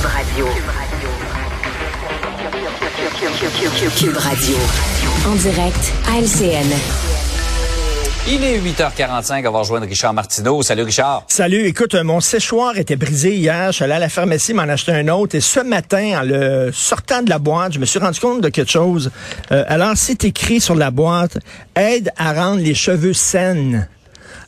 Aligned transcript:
Cube 0.00 0.08
Radio. 0.08 0.46
Cube 3.98 4.16
Radio. 4.16 4.56
En 5.28 5.34
direct 5.34 5.92
à 6.08 6.18
LCN. 6.20 6.72
Il 8.26 8.42
est 8.42 8.58
8h45, 8.60 9.46
on 9.46 9.50
va 9.50 9.58
rejoindre 9.58 9.86
Richard 9.86 10.14
Martineau. 10.14 10.62
Salut 10.62 10.84
Richard. 10.84 11.24
Salut, 11.26 11.66
écoute, 11.66 11.94
mon 11.96 12.20
séchoir 12.20 12.78
était 12.78 12.96
brisé 12.96 13.34
hier. 13.34 13.72
Je 13.72 13.76
suis 13.76 13.84
allé 13.84 13.92
à 13.92 13.98
la 13.98 14.08
pharmacie 14.08 14.54
m'en 14.54 14.62
acheter 14.62 14.92
un 14.92 15.08
autre. 15.08 15.34
Et 15.34 15.42
ce 15.42 15.60
matin, 15.60 16.20
en 16.20 16.22
le 16.22 16.70
sortant 16.72 17.20
de 17.20 17.28
la 17.28 17.38
boîte, 17.38 17.74
je 17.74 17.78
me 17.78 17.84
suis 17.84 17.98
rendu 17.98 18.18
compte 18.20 18.40
de 18.40 18.48
quelque 18.48 18.70
chose. 18.70 19.10
Euh, 19.52 19.64
alors, 19.68 19.92
c'est 19.96 20.24
écrit 20.24 20.62
sur 20.62 20.76
la 20.76 20.90
boîte, 20.90 21.36
aide 21.76 22.10
à 22.16 22.32
rendre 22.32 22.62
les 22.62 22.74
cheveux 22.74 23.12
saines. 23.12 23.86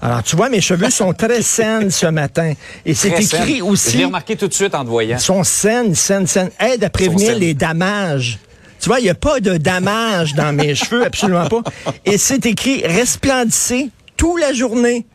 Alors, 0.00 0.22
tu 0.22 0.36
vois, 0.36 0.48
mes 0.48 0.60
cheveux 0.60 0.90
sont 0.90 1.12
très 1.12 1.42
saines 1.42 1.90
ce 1.90 2.06
matin. 2.06 2.52
Et 2.84 2.94
c'est 2.94 3.08
écrit 3.08 3.24
saine. 3.26 3.62
aussi. 3.62 3.92
Je 3.92 3.98
l'ai 3.98 4.04
remarqué 4.04 4.36
tout 4.36 4.48
de 4.48 4.54
suite 4.54 4.74
en 4.74 4.84
te 4.84 4.88
voyant. 4.90 5.16
Ils 5.16 5.20
sont 5.22 5.44
saines, 5.44 5.94
saines, 5.94 6.26
saines. 6.26 6.50
Aide 6.58 6.84
à 6.84 6.90
prévenir 6.90 7.36
les 7.38 7.54
damages. 7.54 8.38
Tu 8.80 8.88
vois, 8.88 8.98
il 8.98 9.04
n'y 9.04 9.10
a 9.10 9.14
pas 9.14 9.38
de 9.38 9.58
damage 9.58 10.34
dans 10.34 10.52
mes 10.52 10.74
cheveux, 10.74 11.06
absolument 11.06 11.46
pas. 11.48 11.62
Et 12.04 12.18
c'est 12.18 12.44
écrit 12.46 12.82
resplendissez 12.84 13.90
toute 14.16 14.40
la 14.40 14.52
journée. 14.52 15.06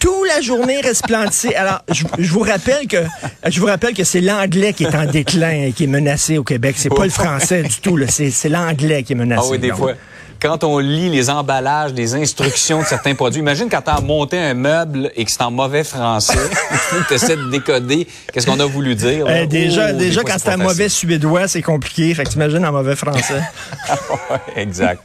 Toute 0.00 0.28
la 0.28 0.40
journée 0.40 0.80
resplendissez. 0.80 1.54
Alors, 1.54 1.82
je, 1.92 2.04
je 2.18 2.30
vous 2.32 2.40
rappelle 2.40 2.86
que 2.86 2.98
je 3.46 3.60
vous 3.60 3.66
rappelle 3.66 3.94
que 3.94 4.04
c'est 4.04 4.20
l'anglais 4.20 4.72
qui 4.72 4.84
est 4.84 4.94
en 4.94 5.04
déclin 5.04 5.50
et 5.66 5.72
qui 5.72 5.84
est 5.84 5.88
menacé 5.88 6.38
au 6.38 6.44
Québec. 6.44 6.76
C'est 6.78 6.88
pas 6.88 7.04
le 7.04 7.10
français 7.10 7.62
du 7.64 7.76
tout. 7.82 7.98
C'est 8.08 8.30
c'est 8.30 8.48
l'anglais 8.48 9.02
qui 9.02 9.12
est 9.12 9.16
menacé. 9.16 9.42
Ah 9.44 9.50
oui, 9.50 9.58
des 9.58 9.68
Donc, 9.68 9.78
fois. 9.78 9.92
Quand 10.46 10.62
on 10.62 10.78
lit 10.78 11.08
les 11.10 11.28
emballages, 11.28 11.92
les 11.92 12.14
instructions 12.14 12.80
de 12.80 12.86
certains 12.86 13.16
produits, 13.16 13.40
imagine 13.40 13.68
quand 13.68 13.82
tu 13.82 13.90
as 13.90 14.00
monté 14.00 14.38
un 14.38 14.54
meuble 14.54 15.10
et 15.16 15.24
que 15.24 15.30
c'est 15.32 15.42
en 15.42 15.50
mauvais 15.50 15.82
français, 15.82 16.38
tu 17.08 17.14
essaies 17.14 17.34
de 17.34 17.50
décoder 17.50 18.06
qu'est-ce 18.32 18.46
qu'on 18.46 18.60
a 18.60 18.64
voulu 18.64 18.94
dire. 18.94 19.26
euh, 19.26 19.44
déjà, 19.46 19.88
Oh, 19.90 19.98
déjà 19.98 20.20
fois, 20.20 20.30
quand 20.30 20.36
c'est 20.38 20.50
pas 20.50 20.56
mauvais 20.56 20.88
suédois, 20.88 21.48
c'est 21.48 21.62
compliqué. 21.62 22.14
Fait 22.14 22.22
que 22.22 22.28
t'imagines 22.30 22.64
en 22.64 22.70
mauvais 22.70 22.94
français. 22.94 23.40
Exact. 24.56 25.04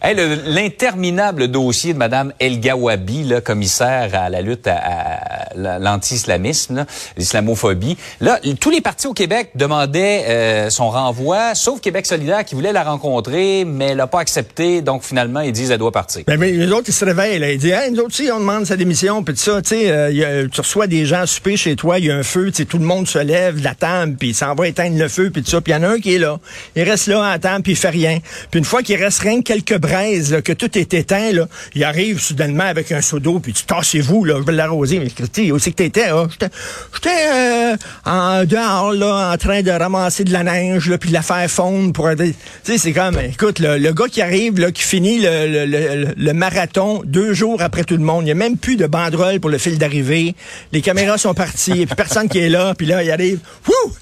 Hey, 0.00 0.14
L'interminable 0.46 1.48
dossier 1.48 1.92
de 1.92 1.98
Mme 1.98 2.32
El 2.38 2.60
Gawabi, 2.60 3.24
là, 3.24 3.40
commissaire 3.40 4.10
à 4.14 4.28
la 4.30 4.40
lutte 4.40 4.68
à, 4.68 4.76
à 4.76 5.54
la- 5.56 5.78
l'anti-islamisme, 5.80 6.86
l'islamophobie. 7.16 7.96
Là, 8.20 8.38
tous 8.60 8.70
les 8.70 8.80
partis 8.80 9.08
au 9.08 9.14
Québec 9.14 9.50
demandaient 9.56 10.24
euh, 10.28 10.70
son 10.70 10.90
renvoi, 10.90 11.56
sauf 11.56 11.80
Québec 11.80 12.06
solidaire 12.06 12.44
qui 12.44 12.54
voulait 12.54 12.72
la 12.72 12.84
rencontrer, 12.84 13.64
mais 13.66 13.86
elle 13.86 13.96
n'a 13.96 14.06
pas 14.06 14.20
accepté. 14.20 14.75
Donc 14.82 15.02
finalement, 15.02 15.40
ils 15.40 15.52
disent 15.52 15.68
qu'elle 15.68 15.78
doit 15.78 15.92
partir. 15.92 16.22
Ben, 16.26 16.38
mais 16.38 16.52
les 16.52 16.70
autres, 16.72 16.88
ils 16.88 16.92
se 16.92 17.04
réveillent. 17.04 17.38
Là. 17.38 17.52
Ils 17.52 17.58
disent, 17.58 17.72
hey, 17.72 17.90
nous 17.90 17.98
autres 17.98 18.08
aussi, 18.08 18.30
on 18.32 18.40
demande 18.40 18.66
sa 18.66 18.76
démission. 18.76 19.22
Puis 19.22 19.36
ça, 19.36 19.62
tu 19.62 19.70
sais, 19.70 19.90
euh, 19.90 20.48
tu 20.50 20.60
reçois 20.60 20.86
des 20.86 21.06
gens 21.06 21.20
à 21.20 21.26
souper 21.26 21.56
chez 21.56 21.76
toi, 21.76 21.98
il 21.98 22.06
y 22.06 22.10
a 22.10 22.16
un 22.16 22.22
feu, 22.22 22.50
tout 22.50 22.78
le 22.78 22.84
monde 22.84 23.06
se 23.06 23.18
lève 23.18 23.58
de 23.58 23.64
la 23.64 23.74
table, 23.74 24.16
puis 24.18 24.28
il 24.28 24.34
s'en 24.34 24.54
va 24.54 24.68
éteindre 24.68 24.98
le 24.98 25.08
feu, 25.08 25.30
puis 25.30 25.42
ça. 25.46 25.60
Puis 25.60 25.72
il 25.72 25.76
y 25.76 25.78
en 25.78 25.82
a 25.82 25.88
un 25.88 25.98
qui 25.98 26.14
est 26.14 26.18
là. 26.18 26.38
Il 26.74 26.82
reste 26.82 27.06
là 27.06 27.24
à 27.24 27.30
la 27.32 27.38
table, 27.38 27.62
puis 27.62 27.72
il 27.72 27.76
fait 27.76 27.90
rien. 27.90 28.18
Puis 28.50 28.58
une 28.58 28.64
fois 28.64 28.82
qu'il 28.82 28.96
reste 29.02 29.20
rien 29.20 29.42
que 29.42 29.52
quelques 29.52 29.78
braises, 29.78 30.32
là, 30.32 30.42
que 30.42 30.52
tout 30.52 30.76
est 30.78 30.94
éteint, 30.94 31.32
là, 31.32 31.46
il 31.74 31.84
arrive 31.84 32.20
soudainement 32.20 32.64
avec 32.64 32.92
un 32.92 33.00
seau 33.00 33.18
d'eau, 33.18 33.38
puis 33.38 33.52
tu 33.52 33.64
tassez-vous, 33.64 34.24
là, 34.24 34.36
je 34.38 34.44
vais 34.44 34.52
l'arroser. 34.52 34.98
Mais 34.98 35.08
tu 35.32 35.52
où 35.52 35.58
c'est 35.58 35.70
que 35.70 35.76
t'étais, 35.76 36.08
là? 36.08 36.26
J'étais, 36.30 37.10
euh, 37.10 37.76
en 38.04 38.44
dehors, 38.44 38.92
là, 38.92 39.32
en 39.32 39.36
train 39.36 39.62
de 39.62 39.70
ramasser 39.70 40.24
de 40.24 40.32
la 40.32 40.44
neige, 40.44 40.88
là, 40.88 40.98
puis 40.98 41.10
de 41.10 41.14
la 41.14 41.22
faire 41.22 41.48
fondre 41.50 41.92
pour. 41.92 42.08
Tu 42.16 42.34
sais, 42.62 42.78
c'est 42.78 42.92
comme, 42.92 43.18
écoute, 43.18 43.58
le, 43.58 43.78
le 43.78 43.92
gars 43.92 44.06
qui 44.08 44.22
arrive, 44.22 44.55
qui 44.72 44.82
finit 44.82 45.18
le, 45.20 46.32
marathon 46.32 47.02
deux 47.04 47.32
jours 47.32 47.62
après 47.62 47.84
tout 47.84 47.96
le 47.96 48.02
monde. 48.02 48.22
Il 48.22 48.26
n'y 48.26 48.30
a 48.32 48.34
même 48.34 48.56
plus 48.56 48.76
de 48.76 48.86
banderole 48.86 49.40
pour 49.40 49.50
le 49.50 49.58
fil 49.58 49.78
d'arrivée. 49.78 50.34
Les 50.72 50.80
caméras 50.80 51.18
sont 51.18 51.34
parties, 51.34 51.82
et 51.82 51.86
puis 51.86 51.94
personne 51.94 52.28
qui 52.28 52.38
est 52.38 52.48
là, 52.48 52.74
puis 52.74 52.86
là, 52.86 53.02
il 53.02 53.10
arrive. 53.10 53.40
Wouh! 53.66 53.92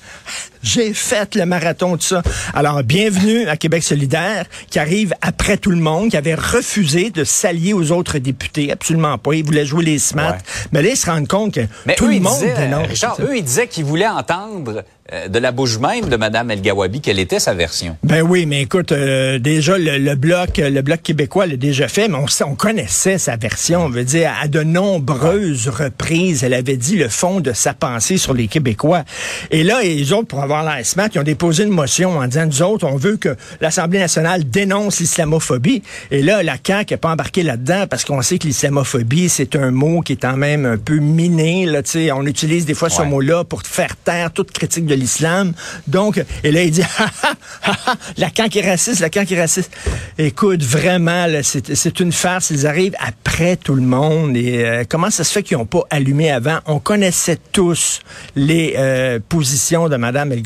J'ai 0.64 0.94
fait 0.94 1.34
le 1.34 1.44
marathon, 1.44 1.98
tout 1.98 2.02
ça. 2.02 2.22
Alors, 2.54 2.82
bienvenue 2.82 3.46
à 3.48 3.56
Québec 3.58 3.82
solidaire, 3.82 4.46
qui 4.70 4.78
arrive 4.78 5.12
après 5.20 5.58
tout 5.58 5.70
le 5.70 5.76
monde, 5.76 6.08
qui 6.10 6.16
avait 6.16 6.34
refusé 6.34 7.10
de 7.10 7.22
s'allier 7.22 7.74
aux 7.74 7.92
autres 7.92 8.18
députés. 8.18 8.72
Absolument 8.72 9.18
pas. 9.18 9.34
Ils 9.34 9.44
voulaient 9.44 9.66
jouer 9.66 9.84
les 9.84 9.98
smart. 9.98 10.32
Ouais. 10.32 10.38
Mais 10.72 10.80
là, 10.82 10.88
ils 10.88 10.96
se 10.96 11.04
rendent 11.10 11.28
compte 11.28 11.52
que 11.54 11.60
Mais 11.84 11.96
tout 11.96 12.06
eux, 12.06 12.08
le 12.08 12.14
ils 12.14 12.22
monde 12.22 12.32
disaient, 12.40 12.54
dénonce. 12.56 12.88
Richard, 12.88 13.16
eux, 13.20 13.36
ils 13.36 13.44
disaient 13.44 13.66
qu'ils 13.68 13.84
voulaient 13.84 14.08
entendre 14.08 14.84
euh, 15.12 15.28
de 15.28 15.38
la 15.38 15.52
bouche 15.52 15.78
même 15.78 16.08
de 16.08 16.16
Mme 16.16 16.50
El 16.50 16.62
Gawabi 16.62 17.02
quelle 17.02 17.18
était 17.18 17.38
sa 17.40 17.52
version. 17.52 17.98
Ben 18.02 18.22
oui, 18.22 18.46
mais 18.46 18.62
écoute, 18.62 18.90
euh, 18.92 19.38
déjà 19.38 19.76
le, 19.76 19.98
le 19.98 20.14
bloc, 20.14 20.56
le 20.56 20.80
bloc 20.80 21.02
québécois 21.02 21.46
l'a 21.46 21.56
déjà 21.56 21.88
fait, 21.88 22.08
mais 22.08 22.16
on, 22.16 22.24
on 22.46 22.54
connaissait 22.54 23.18
sa 23.18 23.36
version. 23.36 23.84
On 23.84 23.90
veut 23.90 24.04
dire 24.04 24.32
à 24.42 24.48
de 24.48 24.62
nombreuses 24.62 25.68
reprises, 25.68 26.42
elle 26.42 26.54
avait 26.54 26.78
dit 26.78 26.96
le 26.96 27.10
fond 27.10 27.40
de 27.40 27.52
sa 27.52 27.74
pensée 27.74 28.16
sur 28.16 28.32
les 28.32 28.48
Québécois. 28.48 29.04
Et 29.50 29.62
là, 29.62 29.82
les 29.82 30.10
autres, 30.14 30.28
pour 30.28 30.42
avoir 30.42 30.53
l'air 30.62 30.84
smart, 30.84 31.08
ils 31.14 31.18
ont 31.18 31.24
déposé 31.24 31.64
une 31.64 31.70
motion 31.70 32.18
en 32.18 32.26
disant 32.26 32.46
nous 32.46 32.62
autres, 32.62 32.86
on 32.86 32.96
veut 32.96 33.16
que 33.16 33.36
l'Assemblée 33.60 33.98
nationale 33.98 34.48
dénonce 34.48 35.00
l'islamophobie. 35.00 35.82
Et 36.10 36.22
là, 36.22 36.42
la 36.42 36.56
CAQ 36.64 36.94
n'est 36.94 36.98
pas 36.98 37.10
embarqué 37.10 37.42
là-dedans 37.42 37.86
parce 37.88 38.04
qu'on 38.04 38.22
sait 38.22 38.38
que 38.38 38.46
l'islamophobie, 38.46 39.28
c'est 39.28 39.56
un 39.56 39.70
mot 39.70 40.00
qui 40.00 40.14
est 40.14 40.22
quand 40.22 40.36
même 40.36 40.66
un 40.66 40.76
peu 40.78 40.96
miné. 40.96 41.66
Là, 41.66 41.82
on 42.14 42.26
utilise 42.26 42.66
des 42.66 42.74
fois 42.74 42.90
ce 42.90 43.02
mot-là 43.02 43.44
pour 43.44 43.62
faire 43.62 43.96
taire 43.96 44.32
toute 44.32 44.52
critique 44.52 44.86
de 44.86 44.94
l'islam. 44.94 45.52
Donc, 45.86 46.22
et 46.42 46.50
là, 46.50 46.62
il 46.62 46.70
dit, 46.70 46.82
ha, 46.82 47.10
ha, 47.22 47.72
ha, 47.86 47.94
la 48.16 48.28
CAQ 48.34 48.58
est 48.58 48.70
raciste, 48.70 49.00
la 49.00 49.10
CAQ 49.12 49.34
est 49.34 49.40
raciste. 49.40 49.70
Écoute, 50.18 50.62
vraiment, 50.62 51.26
c'est 51.42 52.00
une 52.00 52.12
farce. 52.12 52.50
Ils 52.50 52.66
arrivent 52.66 52.96
après 52.98 53.56
tout 53.56 53.74
le 53.74 53.82
monde. 53.82 54.36
Et 54.36 54.64
euh, 54.64 54.84
comment 54.88 55.10
ça 55.10 55.24
se 55.24 55.32
fait 55.32 55.42
qu'ils 55.42 55.56
n'ont 55.56 55.66
pas 55.66 55.82
allumé 55.90 56.30
avant? 56.30 56.58
On 56.66 56.78
connaissait 56.78 57.38
tous 57.52 58.00
les 58.36 58.74
euh, 58.76 59.18
positions 59.28 59.88
de 59.88 59.96
Mme 59.96 60.32
El 60.32 60.42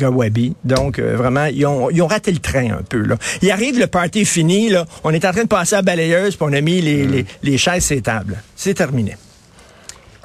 Donc, 0.65 0.99
euh, 0.99 1.17
vraiment, 1.17 1.47
ils 1.47 1.67
ont, 1.67 1.91
ils 1.91 2.03
ont 2.03 2.07
raté 2.07 2.33
le 2.33 2.39
train 2.39 2.71
un 2.73 2.83
peu. 2.83 2.99
Là. 2.99 3.17
Il 3.43 3.51
arrive, 3.51 3.79
le 3.79 3.87
party 3.87 4.21
est 4.21 4.25
fini. 4.25 4.69
Là. 4.69 4.87
On 5.05 5.13
est 5.13 5.25
en 5.25 5.33
train 5.33 5.43
de 5.43 5.49
passer 5.49 5.75
à 5.75 5.79
la 5.79 5.83
balayeuse, 5.83 6.37
puis 6.37 6.47
on 6.49 6.53
a 6.53 6.61
mis 6.61 6.81
les, 6.81 7.07
les, 7.07 7.27
les 7.43 7.59
chaises 7.59 7.85
sur 7.85 7.95
les 7.95 8.03
tables. 8.03 8.43
C'est 8.57 8.75
terminé. 8.75 9.17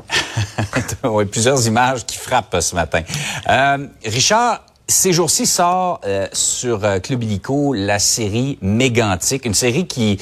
oui, 1.03 1.25
plusieurs 1.25 1.66
images 1.67 2.06
qui 2.06 2.17
frappent 2.17 2.57
ce 2.59 2.75
matin. 2.75 3.01
Euh, 3.50 3.88
Richard, 4.06 4.66
ces 4.88 5.13
jours-ci 5.13 5.45
sort 5.45 6.01
euh, 6.05 6.28
sur 6.34 6.81
Club 7.01 7.23
Illico 7.23 7.73
la 7.73 8.00
série 8.00 8.57
Mégantique, 8.61 9.45
une 9.45 9.53
série 9.53 9.88
qui 9.88 10.19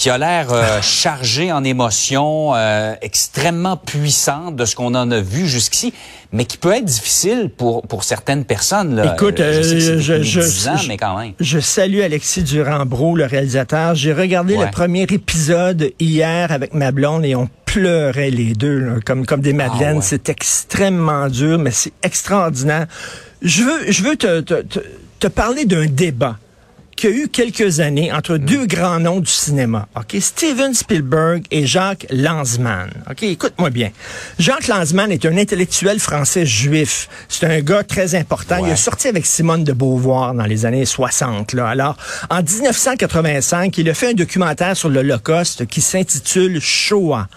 qui 0.00 0.08
a 0.08 0.16
l'air 0.16 0.50
euh, 0.50 0.80
chargée 0.80 1.52
en 1.52 1.62
émotions, 1.62 2.54
euh, 2.54 2.94
extrêmement 3.02 3.76
puissante 3.76 4.56
de 4.56 4.64
ce 4.64 4.74
qu'on 4.74 4.94
en 4.94 5.10
a 5.10 5.20
vu 5.20 5.46
jusqu'ici, 5.46 5.92
mais 6.32 6.46
qui 6.46 6.56
peut 6.56 6.72
être 6.72 6.86
difficile 6.86 7.50
pour 7.54 7.82
pour 7.82 8.02
certaines 8.02 8.46
personnes. 8.46 8.96
Là. 8.96 9.12
Écoute, 9.14 9.36
je, 9.36 9.60
sais 9.60 9.74
que 9.74 9.80
c'est 9.80 9.90
euh, 9.90 10.00
je, 10.00 10.22
je, 10.22 10.40
10 10.40 10.68
ans, 10.68 10.76
je- 10.78 10.88
mais 10.88 10.96
quand 10.96 11.18
même. 11.18 11.32
je 11.38 11.58
salue 11.60 12.00
Alexis 12.00 12.42
Durand-Bro, 12.44 13.14
le 13.16 13.26
réalisateur. 13.26 13.94
J'ai 13.94 14.14
regardé 14.14 14.56
Ouais. 14.56 14.64
le 14.64 14.70
premier 14.70 15.02
épisode 15.02 15.92
hier 16.00 16.50
avec 16.50 16.72
ma 16.72 16.92
blonde 16.92 17.26
et 17.26 17.34
on 17.36 17.46
pleurait 17.66 18.30
les 18.30 18.54
deux, 18.54 18.78
là, 18.78 18.92
comme, 19.04 19.26
comme 19.26 19.42
des 19.42 19.52
madeleines. 19.52 19.96
Ah 19.96 19.98
ouais. 19.98 20.02
C'est 20.02 20.30
extrêmement 20.30 21.28
dur, 21.28 21.58
mais 21.58 21.72
c'est 21.72 21.92
extraordinaire. 22.02 22.86
Je 23.42 23.64
veux, 23.64 23.92
je 23.92 24.02
veux 24.02 24.16
te, 24.16 24.40
te, 24.40 24.62
te, 24.62 24.78
te 25.18 25.26
parler 25.28 25.66
d'un 25.66 25.84
débat 25.84 26.36
qu'il 26.96 27.10
y 27.10 27.12
a 27.12 27.16
eu 27.16 27.28
quelques 27.28 27.80
années 27.80 28.12
entre 28.12 28.36
deux 28.36 28.66
grands 28.66 29.00
noms 29.00 29.20
du 29.20 29.30
cinéma. 29.30 29.88
OK? 29.96 30.16
Steven 30.20 30.74
Spielberg 30.74 31.44
et 31.50 31.66
Jacques 31.66 32.06
Lanzmann. 32.10 32.90
OK? 33.10 33.22
Écoute-moi 33.22 33.70
bien. 33.70 33.90
Jacques 34.38 34.68
Lanzmann 34.68 35.10
est 35.10 35.24
un 35.24 35.36
intellectuel 35.36 35.98
français 35.98 36.44
juif. 36.44 37.08
C'est 37.28 37.46
un 37.46 37.60
gars 37.60 37.84
très 37.84 38.14
important. 38.14 38.64
Il 38.64 38.70
a 38.70 38.76
sorti 38.76 39.08
avec 39.08 39.26
Simone 39.26 39.64
de 39.64 39.72
Beauvoir 39.72 40.34
dans 40.34 40.46
les 40.46 40.66
années 40.66 40.84
60. 40.84 41.54
Là. 41.54 41.68
Alors, 41.68 41.96
en 42.28 42.42
1985, 42.42 43.76
il 43.78 43.88
a 43.88 43.94
fait 43.94 44.10
un 44.10 44.14
documentaire 44.14 44.76
sur 44.76 44.88
l'Holocauste 44.88 45.66
qui 45.66 45.80
s'intitule 45.80 46.60
Shoah. 46.60 47.28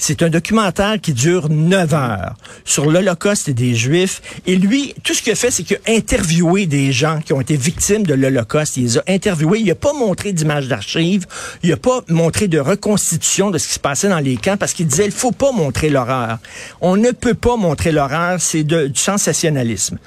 C'est 0.00 0.22
un 0.22 0.30
documentaire 0.30 1.00
qui 1.00 1.12
dure 1.12 1.48
neuf 1.50 1.92
heures 1.92 2.34
sur 2.64 2.88
l'Holocauste 2.88 3.48
et 3.48 3.52
des 3.52 3.74
Juifs. 3.74 4.22
Et 4.46 4.54
lui, 4.54 4.94
tout 5.02 5.12
ce 5.12 5.22
qu'il 5.22 5.32
a 5.32 5.36
fait, 5.36 5.50
c'est 5.50 5.64
qu'il 5.64 5.76
a 5.76 5.90
interviewé 5.90 6.66
des 6.66 6.92
gens 6.92 7.20
qui 7.20 7.32
ont 7.32 7.40
été 7.40 7.56
victimes 7.56 8.06
de 8.06 8.14
l'Holocauste. 8.14 8.76
Il 8.76 8.84
les 8.84 8.98
a 8.98 9.02
interviewés. 9.08 9.58
Il 9.58 9.66
n'a 9.66 9.74
pas 9.74 9.92
montré 9.92 10.32
d'images 10.32 10.68
d'archives. 10.68 11.26
Il 11.64 11.70
n'a 11.70 11.76
pas 11.76 12.02
montré 12.08 12.46
de 12.46 12.60
reconstitution 12.60 13.50
de 13.50 13.58
ce 13.58 13.66
qui 13.66 13.74
se 13.74 13.80
passait 13.80 14.08
dans 14.08 14.20
les 14.20 14.36
camps 14.36 14.56
parce 14.56 14.72
qu'il 14.72 14.86
disait, 14.86 15.04
il 15.04 15.12
faut 15.12 15.32
pas 15.32 15.50
montrer 15.50 15.90
l'horreur. 15.90 16.38
On 16.80 16.96
ne 16.96 17.10
peut 17.10 17.34
pas 17.34 17.56
montrer 17.56 17.90
l'horreur. 17.90 18.40
C'est 18.40 18.62
du 18.62 18.92
sensationnalisme. 18.94 19.98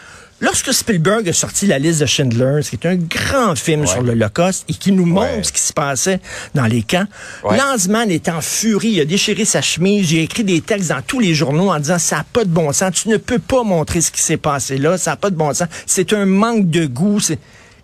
Lorsque 0.44 0.74
Spielberg 0.74 1.30
a 1.30 1.34
sorti 1.34 1.68
La 1.68 1.78
liste 1.78 2.02
de 2.02 2.08
Schindler, 2.08 2.62
qui 2.68 2.76
est 2.76 2.86
un 2.88 2.96
grand 2.96 3.56
film 3.56 3.86
sur 3.86 4.02
l'Holocauste 4.02 4.66
et 4.68 4.74
qui 4.74 4.92
nous 4.92 5.06
montre 5.06 5.36
Ouais. 5.38 5.44
ce 5.44 5.52
qui 5.52 5.62
se 5.62 5.72
passait 5.72 6.20
dans 6.56 6.66
les 6.66 6.82
camps, 6.82 7.06
Ouais. 7.44 7.58
Lanzmann 7.58 8.10
est 8.10 8.28
en 8.28 8.42
furie, 8.42 8.90
il 8.90 9.02
a 9.02 9.06
déchiré 9.06 9.46
sa 9.46 9.62
chemise, 9.62 10.12
il 10.12 10.20
a 10.20 10.22
écrit 10.24 10.44
des 10.44 10.62
textes 10.62 10.90
dans 10.90 11.02
tous 11.04 11.20
les 11.20 11.36
journaux 11.36 11.70
en 11.72 11.80
disant 11.80 12.00
ça 12.00 12.18
n'a 12.18 12.24
pas 12.24 12.44
de 12.44 12.50
bon 12.50 12.74
sens, 12.74 12.92
tu 13.04 13.10
ne 13.10 13.18
peux 13.18 13.38
pas 13.38 13.64
montrer 13.64 14.02
ce 14.02 14.10
qui 14.12 14.22
s'est 14.22 14.38
passé 14.38 14.78
là, 14.80 14.98
ça 14.98 15.12
n'a 15.12 15.18
pas 15.18 15.30
de 15.30 15.36
bon 15.36 15.54
sens, 15.54 15.68
c'est 15.86 16.12
un 16.14 16.26
manque 16.26 16.70
de 16.72 16.88
goût. 16.88 17.20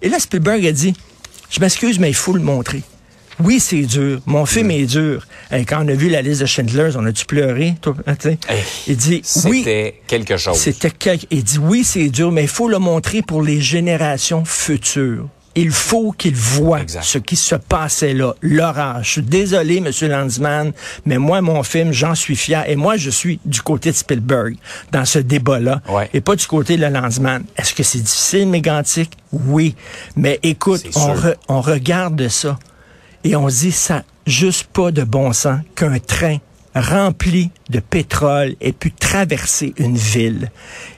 Et 0.01 0.10
là, 0.10 0.18
Spielberg 0.19 0.65
a 0.65 0.71
dit, 0.71 0.95
je 1.51 1.60
m'excuse, 1.60 2.00
mais 2.00 2.10
il 2.10 2.15
faut 2.15 2.33
le 2.33 2.42
montrer. 2.42 2.81
Oui, 3.39 3.60
c'est 3.60 3.84
dur. 3.84 4.19
Mon 4.25 4.45
film 4.45 4.72
est 4.72 4.86
dur. 4.86 5.28
Et 5.51 5.63
quand 5.63 5.86
on 5.86 5.88
a 5.88 5.94
vu 5.94 6.10
la 6.10 6.22
liste 6.22 6.42
de 6.42 6.45
Schindler, 6.45 6.92
on 6.95 7.06
a-tu 7.06 7.25
pleuré? 7.25 7.75
Toi, 7.81 7.95
hein, 8.07 8.16
il 8.88 8.98
dit, 8.98 9.22
oui. 9.45 9.60
C'était 9.60 10.01
quelque 10.07 10.38
chose. 10.38 10.57
C'était 10.57 10.89
quelque, 10.89 11.28
il 11.30 11.44
dit, 11.44 11.60
oui, 11.60 11.84
c'est 11.84 12.10
dur, 12.10 12.31
mais 12.31 12.44
il 12.44 12.48
faut 12.48 12.68
le 12.68 12.80
montrer 12.80 13.22
pour 13.22 13.44
les 13.44 13.62
générations 13.62 14.44
futures. 14.44 15.28
Il 15.60 15.72
faut 15.72 16.12
qu'ils 16.12 16.36
voient 16.36 16.81
ce 17.01 17.18
qui 17.18 17.36
se 17.36 17.56
passait 17.56 18.13
là, 18.13 18.36
l'orage. 18.42 19.06
Je 19.06 19.12
suis 19.13 19.22
désolé, 19.24 19.81
Monsieur 19.81 20.07
Landsman, 20.07 20.72
mais 21.04 21.18
moi, 21.18 21.42
mon 21.42 21.63
film, 21.63 21.92
j'en 21.92 22.13
suis 22.13 22.36
fier. 22.36 22.69
Et 22.69 22.75
moi, 22.75 22.95
je 22.95 23.10
suis 23.10 23.39
du 23.44 23.63
côté 23.63 23.89
de 23.89 23.95
Spielberg 23.95 24.56
dans 24.92 25.04
ce 25.04 25.18
débat-là, 25.18 25.81
et 26.13 26.22
pas 26.22 26.36
du 26.36 26.45
côté 26.45 26.78
de 26.78 26.86
Landsman. 26.86 27.44
Est-ce 27.56 27.74
que 27.74 27.81
c'est 27.81 28.01
difficile, 28.01 28.48
mégantique? 28.48 29.13
Oui. 29.31 29.75
Mais 30.16 30.39
écoute, 30.44 30.84
on, 30.95 31.16
on 31.48 31.62
regarde 31.62 32.28
ça 32.28 32.60
et 33.24 33.36
on 33.36 33.50
se 33.50 33.60
dit, 33.60 33.72
ça 33.72 34.04
juste 34.25 34.66
pas 34.66 34.92
de 34.92 35.04
bon 35.04 35.34
sens 35.34 35.60
qu'un 35.75 36.00
train 36.00 36.38
rempli 36.75 37.50
de 37.69 37.80
pétrole 37.80 38.56
ait 38.62 38.72
pu 38.72 38.92
traverser 38.92 39.74
une 39.78 39.98
ville. 39.98 40.52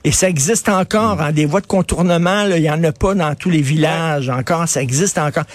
Et 0.03 0.11
ça 0.11 0.27
existe 0.27 0.69
encore, 0.69 1.21
en 1.21 1.25
hein, 1.25 1.31
des 1.31 1.45
voies 1.45 1.61
de 1.61 1.67
contournement, 1.67 2.45
il 2.45 2.61
n'y 2.61 2.69
en 2.69 2.83
a 2.83 2.91
pas 2.91 3.15
dans 3.15 3.35
tous 3.35 3.49
les 3.49 3.61
villages 3.61 4.29
encore, 4.29 4.67
ça 4.67 4.81
existe 4.81 5.17
encore. 5.17 5.45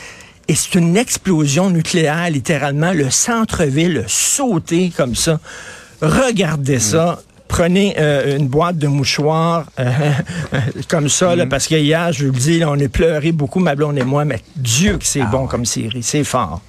Et 0.49 0.55
c'est 0.55 0.75
une 0.75 0.97
explosion 0.97 1.71
nucléaire, 1.71 2.31
littéralement, 2.31 2.93
le 2.93 3.11
centre-ville 3.11 4.05
sauté 4.07 4.93
comme 4.95 5.15
ça. 5.15 5.41
Regardez 6.03 6.81
ça 6.81 7.23
prenez 7.49 7.95
euh, 7.99 8.37
une 8.37 8.49
boîte 8.49 8.79
de 8.79 8.87
mouchoirs 8.87 9.67
euh, 9.79 9.91
comme 10.89 11.09
ça, 11.09 11.37
là, 11.37 11.47
mm. 11.47 11.49
parce 11.49 11.67
que 11.69 11.75
hier, 11.75 12.13
je 12.13 12.27
vous 12.27 12.33
le 12.33 12.39
dis, 12.39 12.63
on 12.65 12.77
est 12.77 12.89
pleuré 12.89 13.33
beaucoup, 13.33 13.61
ma 13.61 13.75
blonde 13.75 13.99
et 13.99 14.05
moi, 14.05 14.25
mais 14.25 14.41
Dieu 14.57 14.99
que 14.99 15.07
c'est 15.07 15.21
ah 15.21 15.27
bon 15.27 15.47
comme 15.47 15.65
série, 15.65 16.03
c'est 16.03 16.25
fort. 16.25 16.61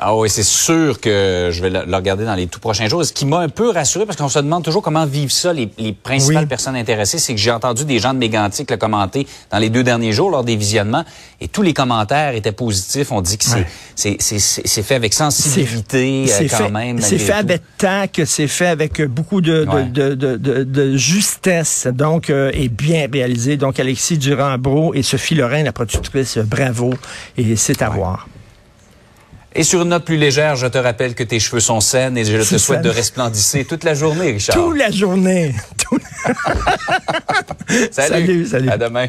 Ah 0.00 0.14
oui, 0.14 0.30
c'est 0.30 0.44
sûr 0.44 1.00
que 1.00 1.50
je 1.52 1.60
vais 1.60 1.70
le, 1.70 1.80
regarder 1.94 2.24
dans 2.24 2.34
les 2.36 2.46
tout 2.46 2.60
prochains 2.60 2.88
jours. 2.88 3.04
Ce 3.04 3.12
qui 3.12 3.26
m'a 3.26 3.40
un 3.40 3.48
peu 3.48 3.70
rassuré, 3.70 4.06
parce 4.06 4.16
qu'on 4.16 4.28
se 4.28 4.38
demande 4.38 4.62
toujours 4.62 4.82
comment 4.82 5.04
vivent 5.06 5.32
ça 5.32 5.52
les, 5.52 5.70
les 5.76 5.92
principales 5.92 6.46
personnes 6.46 6.76
intéressées, 6.76 7.18
c'est 7.18 7.34
que 7.34 7.40
j'ai 7.40 7.50
entendu 7.50 7.84
des 7.84 7.98
gens 7.98 8.14
de 8.14 8.18
Mégantic 8.18 8.70
le 8.70 8.76
commenter 8.76 9.26
dans 9.50 9.58
les 9.58 9.70
deux 9.70 9.82
derniers 9.82 10.12
jours 10.12 10.30
lors 10.30 10.44
des 10.44 10.54
visionnements, 10.54 11.04
et 11.40 11.48
tous 11.48 11.62
les 11.62 11.74
commentaires 11.74 12.34
étaient 12.34 12.52
positifs. 12.52 13.10
On 13.10 13.20
dit 13.20 13.38
que 13.38 13.44
c'est 13.96 14.16
c'est 14.20 14.82
fait 14.82 14.94
avec 14.94 15.14
sensibilité 15.14 16.26
euh, 16.28 16.48
quand 16.48 16.70
même. 16.70 17.00
C'est 17.00 17.18
fait 17.18 17.32
avec 17.32 17.62
tact, 17.76 18.24
c'est 18.24 18.46
fait 18.46 18.68
avec 18.68 19.02
beaucoup 19.02 19.40
de, 19.40 19.64
de, 19.64 20.14
de, 20.14 20.36
de, 20.36 20.64
de, 20.64 20.96
justesse, 20.96 21.88
donc, 21.92 22.30
euh, 22.30 22.50
et 22.54 22.68
bien 22.68 23.06
réalisé. 23.12 23.56
Donc, 23.56 23.80
Alexis 23.80 24.18
Durand-Bro 24.18 24.94
et 24.94 25.02
Sophie 25.02 25.34
Lorrain, 25.34 25.64
la 25.64 25.72
productrice, 25.72 26.38
bravo, 26.38 26.94
et 27.36 27.56
c'est 27.56 27.82
à 27.82 27.88
voir. 27.88 28.28
Et 29.54 29.62
sur 29.62 29.82
une 29.82 29.88
note 29.88 30.04
plus 30.04 30.16
légère, 30.16 30.56
je 30.56 30.66
te 30.66 30.78
rappelle 30.78 31.14
que 31.14 31.22
tes 31.22 31.40
cheveux 31.40 31.60
sont 31.60 31.80
saines 31.80 32.18
et 32.18 32.24
je 32.24 32.36
te 32.36 32.58
souhaite 32.58 32.82
de 32.82 32.90
resplendisser 32.90 33.64
toute 33.64 33.84
la 33.84 33.94
journée, 33.94 34.32
Richard. 34.32 34.56
Toute 34.56 34.76
la 34.76 34.90
journée. 34.90 35.54
salut. 37.90 38.26
salut, 38.26 38.46
salut. 38.46 38.68
À 38.68 38.76
demain. 38.76 39.08